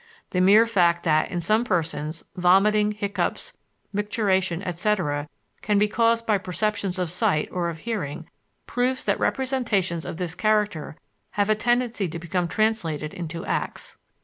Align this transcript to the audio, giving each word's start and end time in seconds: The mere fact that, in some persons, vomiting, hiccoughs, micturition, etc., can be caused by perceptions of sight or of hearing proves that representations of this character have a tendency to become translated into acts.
The 0.31 0.41
mere 0.41 0.65
fact 0.65 1.03
that, 1.03 1.29
in 1.29 1.41
some 1.41 1.63
persons, 1.63 2.23
vomiting, 2.35 2.93
hiccoughs, 2.93 3.53
micturition, 3.93 4.63
etc., 4.65 5.29
can 5.61 5.77
be 5.77 5.87
caused 5.87 6.25
by 6.25 6.39
perceptions 6.39 6.97
of 6.97 7.11
sight 7.11 7.47
or 7.51 7.69
of 7.69 7.77
hearing 7.77 8.27
proves 8.65 9.05
that 9.05 9.19
representations 9.19 10.03
of 10.03 10.17
this 10.17 10.33
character 10.33 10.95
have 11.33 11.51
a 11.51 11.55
tendency 11.55 12.07
to 12.07 12.17
become 12.17 12.47
translated 12.47 13.13
into 13.13 13.45
acts. 13.45 13.95